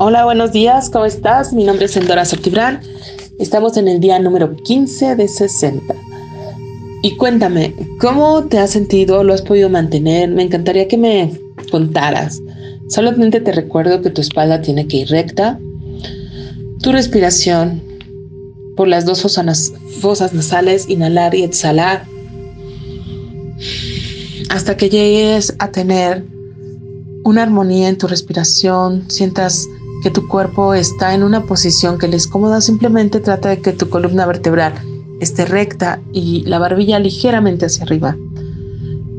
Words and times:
Hola, 0.00 0.24
buenos 0.24 0.52
días, 0.52 0.90
¿cómo 0.90 1.06
estás? 1.06 1.52
Mi 1.52 1.64
nombre 1.64 1.86
es 1.86 1.96
Endora 1.96 2.24
Sortibran. 2.24 2.80
Estamos 3.40 3.76
en 3.76 3.88
el 3.88 3.98
día 3.98 4.20
número 4.20 4.54
15 4.54 5.16
de 5.16 5.26
60. 5.26 5.92
Y 7.02 7.16
cuéntame, 7.16 7.74
¿cómo 8.00 8.44
te 8.44 8.60
has 8.60 8.70
sentido? 8.70 9.24
¿Lo 9.24 9.34
has 9.34 9.42
podido 9.42 9.68
mantener? 9.68 10.30
Me 10.30 10.44
encantaría 10.44 10.86
que 10.86 10.96
me 10.96 11.36
contaras. 11.72 12.40
Solamente 12.88 13.40
te 13.40 13.50
recuerdo 13.50 14.00
que 14.00 14.10
tu 14.10 14.20
espalda 14.20 14.62
tiene 14.62 14.86
que 14.86 14.98
ir 14.98 15.08
recta. 15.08 15.58
Tu 16.80 16.92
respiración 16.92 17.82
por 18.76 18.86
las 18.86 19.04
dos 19.04 19.20
fosas 19.20 20.32
nasales, 20.32 20.88
inhalar 20.88 21.34
y 21.34 21.42
exhalar. 21.42 22.04
Hasta 24.48 24.76
que 24.76 24.90
llegues 24.90 25.56
a 25.58 25.72
tener 25.72 26.24
una 27.24 27.42
armonía 27.42 27.88
en 27.88 27.98
tu 27.98 28.06
respiración, 28.06 29.04
sientas 29.10 29.66
que 30.02 30.10
tu 30.10 30.28
cuerpo 30.28 30.74
está 30.74 31.14
en 31.14 31.22
una 31.22 31.44
posición 31.44 31.98
que 31.98 32.08
le 32.08 32.16
es 32.16 32.26
cómoda, 32.26 32.60
simplemente 32.60 33.20
trata 33.20 33.50
de 33.50 33.60
que 33.60 33.72
tu 33.72 33.88
columna 33.88 34.26
vertebral 34.26 34.74
esté 35.20 35.44
recta 35.44 36.00
y 36.12 36.42
la 36.44 36.58
barbilla 36.58 36.98
ligeramente 36.98 37.66
hacia 37.66 37.84
arriba. 37.84 38.16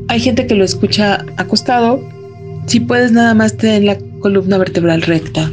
Hay 0.08 0.20
gente 0.20 0.46
que 0.46 0.54
lo 0.54 0.64
escucha 0.64 1.24
acostado. 1.36 2.00
Si 2.66 2.80
puedes 2.80 3.12
nada 3.12 3.34
más 3.34 3.56
tener 3.56 3.84
la 3.84 3.98
columna 4.20 4.58
vertebral 4.58 5.02
recta. 5.02 5.50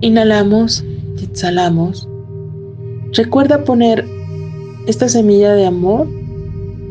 Inhalamos 0.00 0.84
exhalamos. 1.22 2.08
Recuerda 3.12 3.64
poner 3.64 4.04
esta 4.86 5.08
semilla 5.08 5.54
de 5.54 5.66
amor 5.66 6.08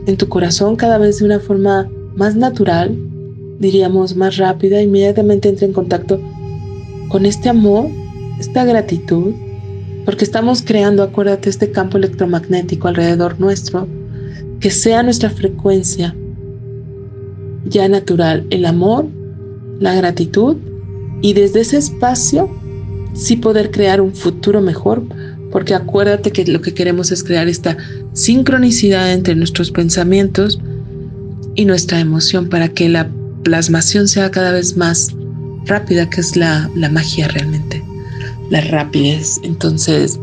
en 0.05 0.17
tu 0.17 0.27
corazón 0.27 0.75
cada 0.75 0.97
vez 0.97 1.19
de 1.19 1.25
una 1.25 1.39
forma 1.39 1.89
más 2.15 2.35
natural, 2.35 2.95
diríamos 3.59 4.15
más 4.15 4.37
rápida, 4.37 4.81
inmediatamente 4.81 5.49
entra 5.49 5.67
en 5.67 5.73
contacto 5.73 6.19
con 7.09 7.25
este 7.25 7.49
amor, 7.49 7.87
esta 8.39 8.63
gratitud, 8.63 9.33
porque 10.05 10.23
estamos 10.23 10.61
creando, 10.61 11.03
acuérdate, 11.03 11.49
este 11.49 11.71
campo 11.71 11.97
electromagnético 11.97 12.87
alrededor 12.87 13.39
nuestro, 13.39 13.87
que 14.59 14.71
sea 14.71 15.03
nuestra 15.03 15.29
frecuencia 15.29 16.15
ya 17.65 17.87
natural, 17.87 18.45
el 18.49 18.65
amor, 18.65 19.07
la 19.79 19.95
gratitud, 19.95 20.57
y 21.21 21.33
desde 21.33 21.61
ese 21.61 21.77
espacio 21.77 22.49
sí 23.13 23.35
poder 23.35 23.71
crear 23.71 24.01
un 24.01 24.13
futuro 24.13 24.61
mejor, 24.61 25.03
porque 25.51 25.73
acuérdate 25.73 26.31
que 26.31 26.45
lo 26.45 26.61
que 26.61 26.73
queremos 26.73 27.11
es 27.11 27.23
crear 27.23 27.47
esta 27.47 27.75
sincronicidad 28.13 29.11
entre 29.11 29.35
nuestros 29.35 29.71
pensamientos 29.71 30.59
y 31.55 31.65
nuestra 31.65 31.99
emoción 31.99 32.49
para 32.49 32.69
que 32.69 32.87
la 32.87 33.09
plasmación 33.43 34.07
sea 34.07 34.31
cada 34.31 34.51
vez 34.51 34.77
más 34.77 35.15
rápida, 35.65 36.09
que 36.09 36.21
es 36.21 36.35
la, 36.35 36.69
la 36.75 36.89
magia 36.89 37.27
realmente, 37.27 37.83
la 38.49 38.61
rapidez. 38.61 39.39
Entonces, 39.43 40.19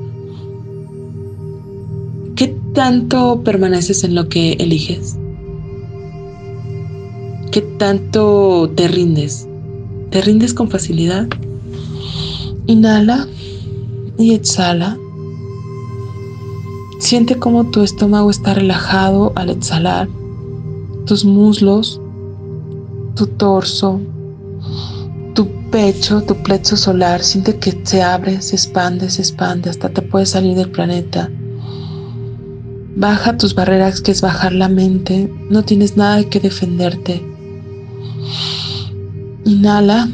¿qué 2.35 2.57
tanto 2.75 3.43
permaneces 3.45 4.05
en 4.05 4.15
lo 4.15 4.29
que 4.29 4.53
eliges? 4.55 5.17
¿Qué 7.51 7.63
tanto 7.79 8.71
te 8.75 8.89
rindes? 8.89 9.47
¿Te 10.11 10.21
rindes 10.21 10.53
con 10.53 10.69
facilidad? 10.69 11.27
Inhala 12.67 13.27
y 14.19 14.35
exhala. 14.35 14.99
Siente 16.99 17.37
cómo 17.37 17.71
tu 17.71 17.83
estómago 17.83 18.31
está 18.31 18.55
relajado 18.55 19.33
al 19.37 19.51
exhalar, 19.51 20.09
tus 21.05 21.25
muslos, 21.25 22.01
tu 23.15 23.27
torso, 23.27 24.01
pecho, 25.77 26.23
tu 26.23 26.35
plexo 26.37 26.75
solar, 26.75 27.23
siente 27.23 27.59
que 27.59 27.79
se 27.85 28.03
abre, 28.03 28.41
se 28.41 28.57
expande, 28.57 29.11
se 29.11 29.21
expande, 29.21 29.69
hasta 29.69 29.91
te 29.91 30.01
puedes 30.01 30.31
salir 30.31 30.57
del 30.57 30.71
planeta. 30.71 31.31
Baja 32.97 33.37
tus 33.37 33.55
barreras, 33.55 34.01
que 34.01 34.13
es 34.13 34.23
bajar 34.23 34.55
la 34.55 34.71
mente, 34.71 35.31
no 35.51 35.63
tienes 35.63 35.95
nada 35.95 36.25
que 36.31 36.41
defenderte. 36.41 37.23
Inhala 39.45 40.09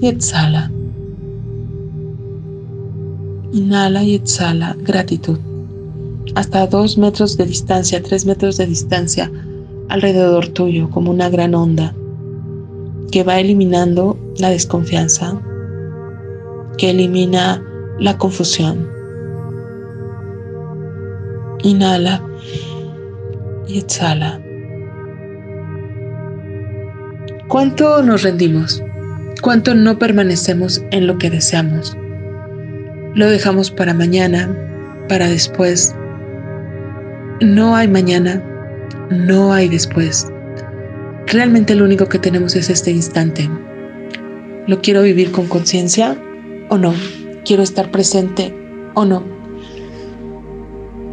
y 0.00 0.06
exhala. 0.06 0.72
Inhala 3.52 4.04
y 4.04 4.14
exhala 4.14 4.74
gratitud. 4.80 5.38
Hasta 6.34 6.66
dos 6.66 6.96
metros 6.96 7.36
de 7.36 7.44
distancia, 7.44 8.02
tres 8.02 8.24
metros 8.24 8.56
de 8.56 8.66
distancia 8.66 9.30
alrededor 9.90 10.48
tuyo, 10.48 10.88
como 10.88 11.10
una 11.10 11.28
gran 11.28 11.54
onda 11.54 11.94
que 13.10 13.22
va 13.22 13.38
eliminando 13.38 14.18
la 14.38 14.50
desconfianza, 14.50 15.40
que 16.78 16.90
elimina 16.90 17.62
la 17.98 18.18
confusión. 18.18 18.88
Inhala 21.62 22.22
y 23.66 23.78
exhala. 23.78 24.40
¿Cuánto 27.48 28.02
nos 28.02 28.22
rendimos? 28.22 28.82
¿Cuánto 29.40 29.74
no 29.74 29.98
permanecemos 29.98 30.82
en 30.90 31.06
lo 31.06 31.18
que 31.18 31.30
deseamos? 31.30 31.96
Lo 33.14 33.30
dejamos 33.30 33.70
para 33.70 33.94
mañana, 33.94 34.50
para 35.08 35.28
después. 35.28 35.94
No 37.40 37.76
hay 37.76 37.88
mañana, 37.88 38.42
no 39.10 39.52
hay 39.52 39.68
después. 39.68 40.26
Realmente 41.26 41.74
lo 41.74 41.84
único 41.84 42.06
que 42.08 42.20
tenemos 42.20 42.54
es 42.54 42.70
este 42.70 42.92
instante. 42.92 43.50
¿Lo 44.68 44.80
quiero 44.80 45.02
vivir 45.02 45.32
con 45.32 45.46
conciencia 45.48 46.16
o 46.68 46.78
no? 46.78 46.94
¿Quiero 47.44 47.62
estar 47.62 47.90
presente 47.90 48.54
o 48.94 49.04
no? 49.04 49.24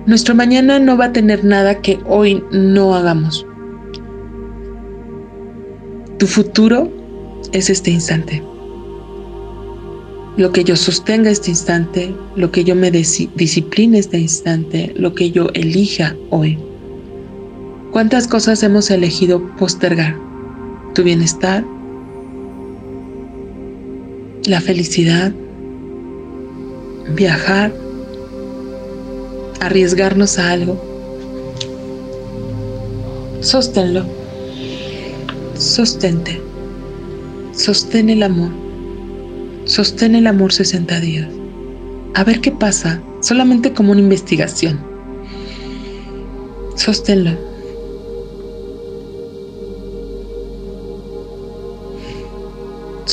Nuestro 0.06 0.36
mañana 0.36 0.80
no 0.80 0.98
va 0.98 1.06
a 1.06 1.14
tener 1.14 1.44
nada 1.44 1.82
que 1.82 2.00
hoy 2.06 2.44
no 2.52 2.94
hagamos. 2.94 3.46
Tu 6.20 6.28
futuro 6.28 6.92
es 7.52 7.70
este 7.70 7.90
instante. 7.90 8.44
Lo 10.38 10.52
que 10.52 10.64
yo 10.64 10.76
sostenga 10.76 11.30
este 11.32 11.52
instante, 11.52 12.14
lo 12.36 12.52
que 12.52 12.64
yo 12.64 12.76
me 12.76 12.92
discipline 12.92 13.96
este 13.96 14.20
instante, 14.20 14.94
lo 14.96 15.16
que 15.16 15.32
yo 15.32 15.50
elija 15.54 16.16
hoy. 16.30 16.58
¿Cuántas 17.94 18.28
cosas 18.28 18.64
hemos 18.64 18.90
elegido 18.90 19.40
postergar? 19.56 20.18
Tu 20.96 21.04
bienestar, 21.04 21.64
la 24.46 24.60
felicidad, 24.62 25.32
viajar, 27.14 27.72
arriesgarnos 29.60 30.40
a 30.40 30.54
algo. 30.54 30.84
Sosténlo. 33.42 34.06
Sostente. 35.54 36.42
Sostén 37.52 38.10
el 38.10 38.24
amor. 38.24 38.50
Sostén 39.66 40.16
el 40.16 40.26
amor 40.26 40.52
60 40.52 41.00
días. 41.00 41.30
A 42.16 42.24
ver 42.24 42.42
qué 42.42 42.52
pasa, 42.52 43.04
solamente 43.22 43.72
como 43.72 43.92
una 43.92 44.02
investigación. 44.02 44.80
Sosténlo. 46.76 47.53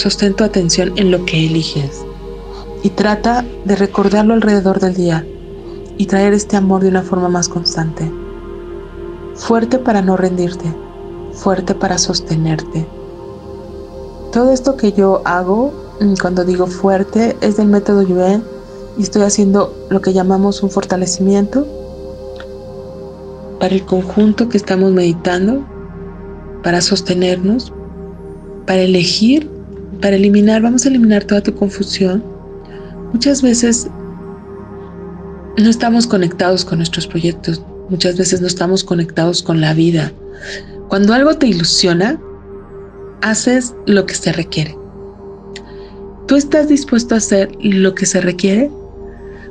Sostén 0.01 0.33
tu 0.33 0.45
atención 0.45 0.95
en 0.97 1.11
lo 1.11 1.27
que 1.27 1.45
eliges 1.45 2.07
y 2.83 2.89
trata 2.89 3.45
de 3.67 3.77
recordarlo 3.77 4.33
alrededor 4.33 4.81
del 4.81 4.95
día 4.95 5.27
y 5.99 6.07
traer 6.07 6.33
este 6.33 6.57
amor 6.57 6.81
de 6.81 6.89
una 6.89 7.03
forma 7.03 7.29
más 7.29 7.51
constante. 7.51 8.11
Fuerte 9.35 9.79
para 9.79 10.01
no 10.01 10.17
rendirte, 10.17 10.75
fuerte 11.35 11.75
para 11.75 11.99
sostenerte. 11.99 12.87
Todo 14.33 14.53
esto 14.53 14.79
que 14.79 14.93
yo 14.93 15.21
hago 15.27 15.71
mm, 16.01 16.15
cuando 16.19 16.47
digo 16.47 16.67
fuerte 16.67 17.37
es 17.43 17.59
del 17.59 17.69
método 17.69 18.01
Yuen 18.01 18.43
y 18.97 19.03
estoy 19.03 19.21
haciendo 19.21 19.75
lo 19.91 20.01
que 20.01 20.15
llamamos 20.15 20.63
un 20.63 20.71
fortalecimiento 20.71 21.67
para 23.61 23.75
el 23.75 23.85
conjunto 23.85 24.49
que 24.49 24.57
estamos 24.57 24.93
meditando, 24.93 25.63
para 26.63 26.81
sostenernos, 26.81 27.71
para 28.65 28.81
elegir 28.81 29.60
para 30.01 30.17
eliminar, 30.17 30.63
vamos 30.63 30.85
a 30.85 30.89
eliminar 30.89 31.25
toda 31.25 31.43
tu 31.43 31.55
confusión. 31.55 32.23
Muchas 33.13 33.43
veces 33.43 33.89
no 35.59 35.69
estamos 35.69 36.07
conectados 36.07 36.65
con 36.65 36.79
nuestros 36.79 37.07
proyectos, 37.07 37.63
muchas 37.89 38.17
veces 38.17 38.41
no 38.41 38.47
estamos 38.47 38.85
conectados 38.85 39.43
con 39.43 39.61
la 39.61 39.75
vida. 39.75 40.13
Cuando 40.89 41.13
algo 41.13 41.37
te 41.37 41.47
ilusiona, 41.47 42.21
haces 43.23 43.75
lo 43.87 44.07
que 44.07 44.15
se 44.15 44.33
requiere. 44.33 44.77
¿Tú 46.27 46.37
estás 46.37 46.69
dispuesto 46.69 47.15
a 47.15 47.19
hacer 47.19 47.51
lo 47.61 47.95
que 47.95 48.07
se 48.07 48.21
requiere? 48.21 48.71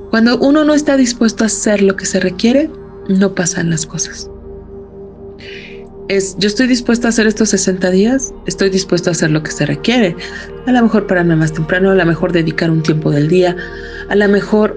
Cuando 0.10 0.40
uno 0.40 0.64
no 0.64 0.74
está 0.74 0.98
dispuesto 0.98 1.44
a 1.44 1.48
hacer 1.48 1.82
lo 1.82 1.96
que 1.96 2.06
se 2.06 2.20
requiere, 2.20 2.72
no 3.10 3.36
pasan 3.36 3.70
las 3.70 3.86
cosas. 3.86 4.29
Es, 6.10 6.36
yo 6.40 6.48
estoy 6.48 6.68
dispuesta 6.68 7.08
a 7.08 7.10
hacer 7.10 7.28
estos 7.28 7.50
60 7.50 7.92
días, 7.92 8.34
estoy 8.48 8.70
dispuesta 8.70 9.12
a 9.12 9.14
hacer 9.14 9.30
lo 9.30 9.44
que 9.44 9.52
se 9.52 9.66
requiere. 9.66 10.16
A 10.66 10.72
lo 10.72 10.82
mejor 10.82 11.08
pararme 11.08 11.36
más 11.36 11.54
temprano, 11.54 11.92
a 11.92 11.96
lo 11.96 12.06
mejor 12.06 12.32
dedicar 12.32 12.72
un 12.72 12.82
tiempo 12.82 13.12
del 13.12 13.30
día, 13.30 13.56
a 14.10 14.16
lo 14.16 14.28
mejor 14.28 14.76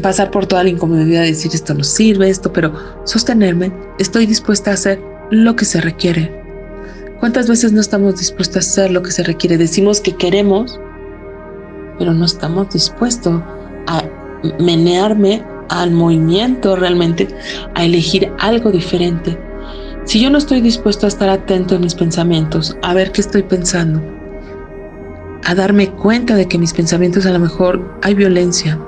pasar 0.00 0.30
por 0.30 0.46
toda 0.46 0.62
la 0.62 0.70
incomodidad 0.70 1.22
de 1.22 1.28
decir 1.28 1.50
esto 1.52 1.74
no 1.74 1.84
sirve, 1.84 2.30
esto, 2.30 2.52
pero 2.52 2.72
sostenerme, 3.04 3.72
estoy 3.98 4.24
dispuesta 4.24 4.70
a 4.70 4.74
hacer 4.74 5.02
lo 5.30 5.54
que 5.56 5.64
se 5.64 5.80
requiere. 5.80 6.32
¿Cuántas 7.18 7.48
veces 7.48 7.72
no 7.72 7.80
estamos 7.80 8.18
dispuestos 8.18 8.56
a 8.56 8.60
hacer 8.60 8.90
lo 8.92 9.02
que 9.02 9.10
se 9.10 9.24
requiere? 9.24 9.58
Decimos 9.58 10.00
que 10.00 10.14
queremos, 10.14 10.78
pero 11.98 12.14
no 12.14 12.24
estamos 12.24 12.72
dispuestos 12.72 13.42
a 13.88 14.04
menearme 14.60 15.44
al 15.70 15.90
movimiento 15.90 16.76
realmente, 16.76 17.28
a 17.74 17.84
elegir 17.84 18.30
algo 18.38 18.70
diferente. 18.70 19.36
Si 20.04 20.20
yo 20.20 20.30
no 20.30 20.38
estoy 20.38 20.60
dispuesto 20.60 21.06
a 21.06 21.08
estar 21.08 21.28
atento 21.28 21.76
a 21.76 21.78
mis 21.78 21.94
pensamientos, 21.94 22.76
a 22.82 22.92
ver 22.92 23.12
qué 23.12 23.20
estoy 23.20 23.44
pensando, 23.44 24.02
a 25.44 25.54
darme 25.54 25.90
cuenta 25.90 26.34
de 26.34 26.46
que 26.48 26.58
mis 26.58 26.72
pensamientos 26.72 27.24
a 27.24 27.30
lo 27.30 27.38
mejor 27.38 27.98
hay 28.02 28.14
violencia, 28.14 28.78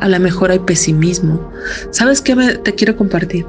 a 0.00 0.08
lo 0.08 0.18
mejor 0.18 0.50
hay 0.50 0.58
pesimismo. 0.58 1.52
¿Sabes 1.90 2.20
qué 2.20 2.34
te 2.62 2.74
quiero 2.74 2.96
compartir? 2.96 3.46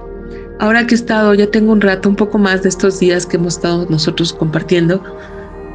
Ahora 0.60 0.86
que 0.86 0.94
he 0.94 0.98
estado, 0.98 1.34
ya 1.34 1.50
tengo 1.50 1.72
un 1.72 1.82
rato, 1.82 2.10
un 2.10 2.16
poco 2.16 2.38
más 2.38 2.62
de 2.62 2.70
estos 2.70 3.00
días 3.00 3.26
que 3.26 3.38
hemos 3.38 3.56
estado 3.56 3.88
nosotros 3.90 4.32
compartiendo, 4.32 5.04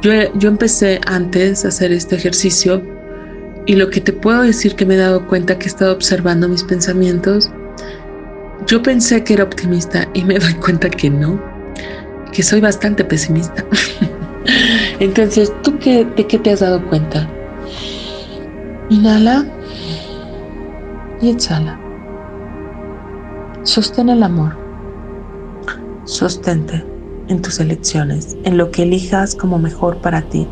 yo, 0.01 0.11
yo 0.35 0.49
empecé 0.49 1.01
antes 1.05 1.65
a 1.65 1.67
hacer 1.67 1.91
este 1.91 2.15
ejercicio 2.15 2.81
y 3.65 3.75
lo 3.75 3.89
que 3.89 3.99
te 3.99 4.13
puedo 4.13 4.43
decir 4.43 4.75
que 4.75 4.85
me 4.85 4.93
he 4.93 4.97
dado 4.97 5.27
cuenta 5.27 5.57
que 5.57 5.65
he 5.65 5.69
estado 5.69 5.93
observando 5.93 6.47
mis 6.47 6.63
pensamientos, 6.63 7.49
yo 8.67 8.81
pensé 8.81 9.23
que 9.23 9.33
era 9.33 9.43
optimista 9.43 10.07
y 10.13 10.23
me 10.23 10.39
doy 10.39 10.53
cuenta 10.55 10.89
que 10.89 11.09
no, 11.09 11.41
que 12.31 12.43
soy 12.43 12.61
bastante 12.61 13.03
pesimista. 13.03 13.65
Entonces, 14.99 15.53
¿tú 15.61 15.77
qué, 15.79 16.05
de 16.05 16.27
qué 16.27 16.39
te 16.39 16.51
has 16.51 16.61
dado 16.61 16.85
cuenta? 16.87 17.29
Inhala 18.89 19.45
y 21.21 21.31
exhala. 21.31 21.79
Sostén 23.63 24.09
el 24.09 24.23
amor. 24.23 24.55
Sostente 26.05 26.85
en 27.27 27.41
tus 27.41 27.59
elecciones, 27.59 28.37
en 28.43 28.57
lo 28.57 28.71
que 28.71 28.83
elijas 28.83 29.35
como 29.35 29.57
mejor 29.57 30.01
para 30.01 30.21
ti. 30.29 30.47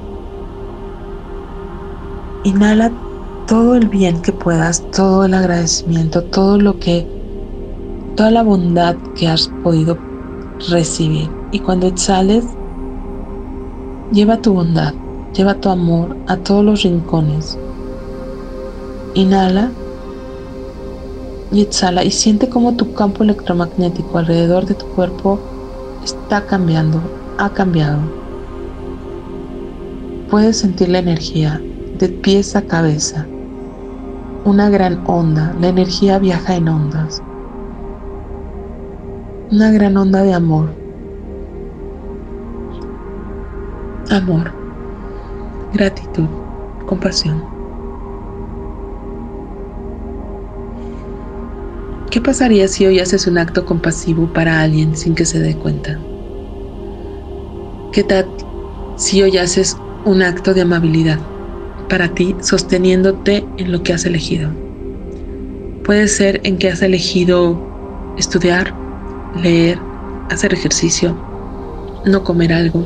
Inhala 2.44 2.92
todo 3.46 3.76
el 3.76 3.88
bien 3.88 4.22
que 4.22 4.34
puedas, 4.34 4.90
todo 4.92 5.26
el 5.26 5.34
agradecimiento, 5.34 6.24
todo 6.24 6.58
lo 6.58 6.80
que, 6.80 7.08
toda 8.16 8.32
la 8.32 8.44
bondad 8.44 8.96
que 9.16 9.28
has 9.28 9.48
podido 9.64 9.98
recibir. 10.70 11.30
Y 11.52 11.60
cuando 11.60 11.88
exhales, 11.88 12.46
lleva 14.12 14.42
tu 14.42 14.54
bondad, 14.54 14.94
lleva 15.34 15.56
tu 15.56 15.70
amor 15.70 16.16
a 16.28 16.38
todos 16.38 16.64
los 16.64 16.84
rincones. 16.84 17.58
Inhala 19.16 19.72
y 21.52 21.62
exhala 21.62 22.04
y 22.04 22.12
siente 22.12 22.50
como 22.50 22.76
tu 22.76 22.94
campo 22.94 23.24
electromagnético 23.24 24.18
alrededor 24.18 24.66
de 24.66 24.74
tu 24.76 24.86
cuerpo 24.88 25.40
está 26.04 26.46
cambiando, 26.46 27.00
ha 27.38 27.50
cambiado. 27.52 28.00
Puedes 30.30 30.58
sentir 30.58 30.90
la 30.90 31.00
energía 31.00 31.62
de 32.00 32.10
pies 32.10 32.56
a 32.56 32.64
cabeza. 32.64 33.28
Una 34.46 34.70
gran 34.70 35.04
onda, 35.06 35.56
la 35.62 35.68
energía 35.68 36.18
viaja 36.18 36.56
en 36.56 36.68
ondas. 36.68 37.22
Una 39.54 39.72
gran 39.72 39.96
onda 39.96 40.24
de 40.24 40.34
amor. 40.34 40.74
Amor, 44.10 44.52
gratitud, 45.74 46.26
compasión. 46.88 47.44
¿Qué 52.10 52.20
pasaría 52.20 52.68
si 52.68 52.88
hoy 52.88 53.00
haces 53.00 53.28
un 53.28 53.38
acto 53.38 53.64
compasivo 53.64 54.26
para 54.34 54.60
alguien 54.60 54.98
sin 54.98 55.14
que 55.14 55.24
se 55.24 55.40
dé 55.40 55.56
cuenta? 55.56 56.00
¿Qué 57.92 58.04
tal 58.04 58.26
si 58.96 59.22
hoy 59.22 59.38
haces 59.38 59.78
un 60.04 60.24
acto 60.24 60.56
de 60.56 60.62
amabilidad? 60.62 61.20
para 61.90 62.08
ti 62.08 62.36
sosteniéndote 62.40 63.46
en 63.58 63.72
lo 63.72 63.84
que 63.84 63.94
has 63.94 64.04
elegido. 64.06 64.50
Puede 65.84 66.08
ser 66.08 66.42
en 66.44 66.58
que 66.58 66.70
has 66.70 66.82
elegido 66.82 67.62
estudiar, 68.18 68.74
leer, 69.36 69.80
hacer 70.30 70.54
ejercicio, 70.54 71.16
no 72.06 72.24
comer 72.24 72.54
algo. 72.54 72.84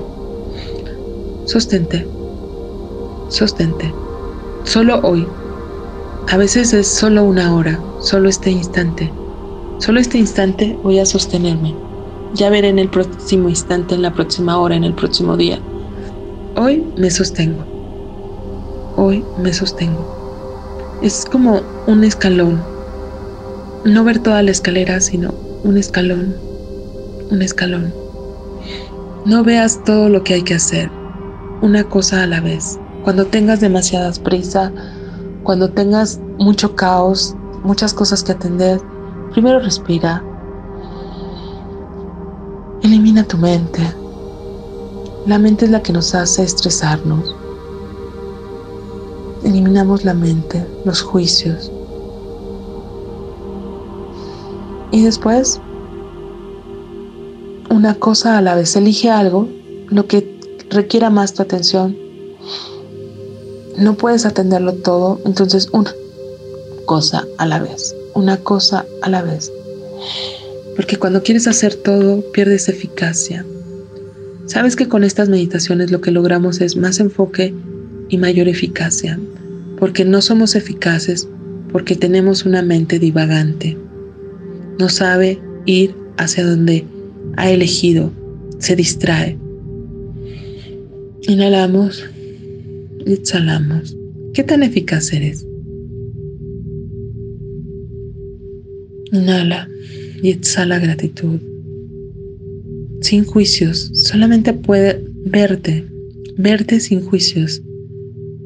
Sostente, 1.45 2.07
sostente. 3.29 3.93
Solo 4.63 4.99
hoy. 5.01 5.27
A 6.29 6.37
veces 6.37 6.73
es 6.73 6.87
solo 6.87 7.23
una 7.23 7.55
hora, 7.55 7.79
solo 7.99 8.29
este 8.29 8.51
instante. 8.51 9.11
Solo 9.79 9.99
este 9.99 10.17
instante 10.17 10.77
voy 10.83 10.99
a 10.99 11.05
sostenerme. 11.05 11.73
Ya 12.33 12.49
veré 12.49 12.69
en 12.69 12.79
el 12.79 12.89
próximo 12.89 13.47
instante, 13.47 13.95
en 13.95 14.01
la 14.01 14.13
próxima 14.13 14.57
hora, 14.57 14.75
en 14.75 14.83
el 14.83 14.93
próximo 14.93 15.37
día. 15.37 15.59
Hoy 16.55 16.85
me 16.97 17.09
sostengo 17.09 17.77
hoy 18.97 19.23
me 19.37 19.53
sostengo. 19.53 20.99
Es 21.01 21.25
como 21.25 21.61
un 21.85 22.03
escalón. 22.03 22.61
No 23.85 24.03
ver 24.03 24.19
toda 24.19 24.41
la 24.41 24.51
escalera, 24.51 24.99
sino 24.99 25.33
un 25.63 25.77
escalón, 25.77 26.35
un 27.31 27.41
escalón. 27.41 27.93
No 29.25 29.43
veas 29.43 29.83
todo 29.83 30.09
lo 30.09 30.23
que 30.23 30.35
hay 30.35 30.43
que 30.43 30.55
hacer, 30.55 30.89
una 31.61 31.83
cosa 31.83 32.23
a 32.23 32.27
la 32.27 32.41
vez. 32.41 32.79
Cuando 33.03 33.25
tengas 33.25 33.59
demasiadas 33.59 34.19
prisa, 34.19 34.71
cuando 35.43 35.69
tengas 35.69 36.19
mucho 36.37 36.75
caos, 36.75 37.35
muchas 37.63 37.93
cosas 37.93 38.23
que 38.23 38.33
atender, 38.33 38.79
primero 39.31 39.59
respira. 39.59 40.23
Elimina 42.83 43.23
tu 43.23 43.37
mente. 43.37 43.81
La 45.25 45.39
mente 45.39 45.65
es 45.65 45.71
la 45.71 45.81
que 45.81 45.93
nos 45.93 46.13
hace 46.15 46.43
estresarnos 46.43 47.35
eliminamos 49.47 50.03
la 50.03 50.13
mente, 50.13 50.65
los 50.83 51.01
juicios. 51.01 51.71
Y 54.91 55.03
después, 55.03 55.59
una 57.69 57.95
cosa 57.95 58.37
a 58.37 58.41
la 58.41 58.55
vez, 58.55 58.75
elige 58.75 59.09
algo, 59.09 59.47
lo 59.89 60.07
que 60.07 60.37
requiera 60.69 61.09
más 61.09 61.33
tu 61.33 61.41
atención. 61.41 61.97
No 63.77 63.95
puedes 63.95 64.25
atenderlo 64.25 64.73
todo, 64.73 65.19
entonces 65.25 65.69
una 65.71 65.93
cosa 66.85 67.25
a 67.37 67.45
la 67.45 67.59
vez, 67.59 67.95
una 68.15 68.37
cosa 68.37 68.85
a 69.01 69.09
la 69.09 69.21
vez. 69.21 69.51
Porque 70.75 70.97
cuando 70.97 71.21
quieres 71.21 71.47
hacer 71.47 71.75
todo, 71.75 72.21
pierdes 72.31 72.69
eficacia. 72.69 73.45
Sabes 74.45 74.75
que 74.75 74.87
con 74.87 75.03
estas 75.03 75.27
meditaciones 75.27 75.91
lo 75.91 76.01
que 76.01 76.11
logramos 76.11 76.61
es 76.61 76.77
más 76.77 76.99
enfoque 76.99 77.53
y 78.09 78.17
mayor 78.17 78.47
eficacia, 78.47 79.19
porque 79.77 80.05
no 80.05 80.21
somos 80.21 80.55
eficaces, 80.55 81.27
porque 81.71 81.95
tenemos 81.95 82.45
una 82.45 82.61
mente 82.61 82.97
divagante. 82.97 83.77
No 84.79 84.89
sabe 84.89 85.39
ir 85.65 85.93
hacia 86.17 86.45
donde 86.45 86.85
ha 87.35 87.49
elegido, 87.51 88.11
se 88.59 88.75
distrae. 88.75 89.37
Inhalamos 91.27 92.03
y 93.05 93.13
exhalamos. 93.13 93.97
¿Qué 94.33 94.43
tan 94.43 94.63
eficaz 94.63 95.11
eres? 95.13 95.45
Inhala 99.11 99.67
y 100.21 100.29
exhala 100.29 100.79
gratitud. 100.79 101.39
Sin 103.01 103.23
juicios, 103.25 103.91
solamente 103.93 104.53
puede 104.53 105.03
verte, 105.25 105.85
verte 106.37 106.79
sin 106.79 107.01
juicios 107.01 107.61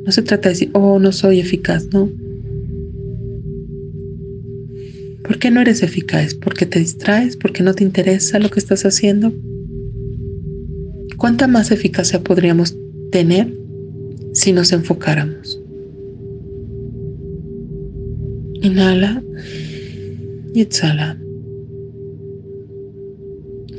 no 0.06 0.12
se 0.12 0.24
trata 0.24 0.50
de 0.50 0.54
decir, 0.54 0.72
oh, 0.74 1.00
no 1.00 1.12
soy 1.12 1.40
eficaz, 1.40 1.88
no. 1.94 2.10
¿Por 5.32 5.40
qué 5.40 5.50
no 5.50 5.62
eres 5.62 5.82
eficaz? 5.82 6.36
¿Porque 6.36 6.66
te 6.66 6.80
distraes? 6.80 7.38
¿Porque 7.38 7.64
no 7.64 7.74
te 7.74 7.86
interesa 7.86 8.38
lo 8.38 8.50
que 8.50 8.60
estás 8.60 8.84
haciendo? 8.84 9.32
¿Cuánta 11.16 11.48
más 11.48 11.72
eficacia 11.72 12.22
podríamos 12.22 12.76
tener 13.14 13.48
si 14.34 14.52
nos 14.52 14.74
enfocáramos? 14.74 15.58
Inhala 18.62 19.24
y 20.54 20.60
exhala. 20.60 21.18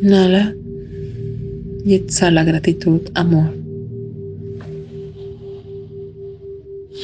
Inhala 0.01 0.57
y 1.85 1.95
exhala 1.97 2.45
gratitud, 2.45 3.03
amor. 3.13 3.53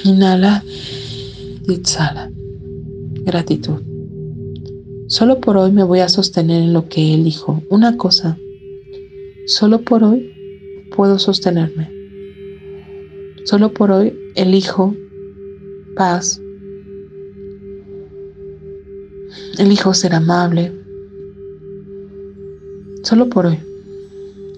Inhala 0.05 0.65
y 1.67 1.75
exhala. 1.75 2.31
Gratitud. 3.27 3.88
Solo 5.09 5.41
por 5.41 5.57
hoy 5.57 5.73
me 5.73 5.85
voy 5.85 6.01
a 6.01 6.09
sostener 6.11 6.63
en 6.63 6.75
lo 6.75 6.87
que 6.91 7.15
elijo. 7.15 7.63
Una 7.71 7.97
cosa. 7.97 8.37
solo 9.47 9.81
por 9.81 10.05
hoy 10.05 10.31
puedo 10.95 11.19
sostenerme. 11.19 11.91
Solo 13.45 13.73
por 13.73 13.91
hoy 13.91 14.13
elijo 14.35 14.95
paz. 15.97 16.39
Elijo 19.57 19.95
ser 19.95 20.15
amable. 20.15 20.75
Solo 23.03 23.31
por 23.31 23.47
hoy. 23.47 23.59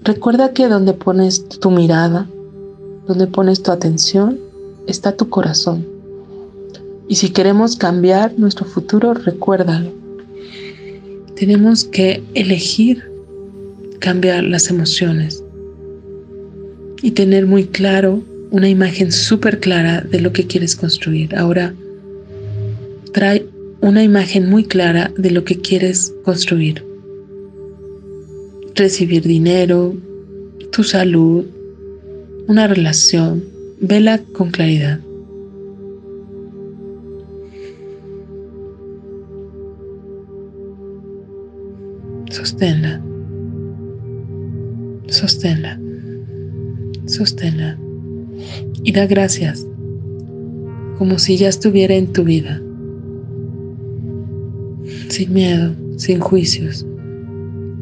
Recuerda 0.02 0.52
que 0.52 0.66
donde 0.66 0.95
pones 0.95 1.49
tu 1.49 1.71
mirada, 1.71 2.28
donde 3.07 3.28
pones 3.28 3.62
tu 3.62 3.71
atención, 3.71 4.40
está 4.88 5.16
tu 5.16 5.28
corazón. 5.28 5.87
Y 7.07 7.14
si 7.14 7.30
queremos 7.30 7.76
cambiar 7.76 8.37
nuestro 8.37 8.66
futuro, 8.66 9.14
recuérdalo. 9.14 10.00
Tenemos 11.41 11.85
que 11.85 12.23
elegir 12.35 13.03
cambiar 13.99 14.45
las 14.45 14.69
emociones 14.69 15.43
y 17.01 17.13
tener 17.13 17.47
muy 17.47 17.65
claro 17.65 18.23
una 18.51 18.69
imagen 18.69 19.11
súper 19.11 19.59
clara 19.59 20.03
de 20.03 20.21
lo 20.21 20.35
que 20.35 20.47
quieres 20.47 20.77
construir. 20.77 21.35
Ahora, 21.35 21.73
trae 23.15 23.47
una 23.81 24.05
imagen 24.05 24.51
muy 24.51 24.65
clara 24.65 25.13
de 25.17 25.31
lo 25.31 25.45
que 25.45 25.59
quieres 25.59 26.13
construir. 26.25 26.85
Recibir 28.75 29.23
dinero, 29.23 29.97
tu 30.73 30.85
salud, 30.85 31.47
una 32.49 32.67
relación, 32.67 33.43
vela 33.81 34.21
con 34.35 34.51
claridad. 34.51 35.01
Sosténla. 42.31 43.01
Sosténla. 45.09 45.79
Sosténla. 47.07 47.77
Y 48.85 48.93
da 48.93 49.07
gracias, 49.07 49.67
como 50.97 51.19
si 51.19 51.37
ya 51.37 51.49
estuviera 51.49 51.95
en 51.95 52.13
tu 52.13 52.25
vida. 52.25 52.63
Sin 55.09 55.33
miedo, 55.33 55.75
sin 55.97 56.21
juicios. 56.21 56.87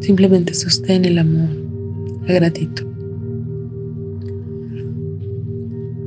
Simplemente 0.01 0.55
sostén 0.55 1.05
el 1.05 1.19
amor, 1.19 1.51
la 2.27 2.35
gratitud. 2.35 2.87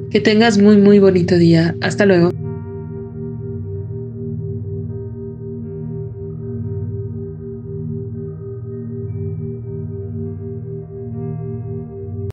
Que 0.10 0.19
tengas 0.19 0.57
muy, 0.57 0.77
muy 0.77 1.00
bonito 1.00 1.38
día. 1.38 1.75
Hasta 1.81 2.05
luego. 2.05 2.40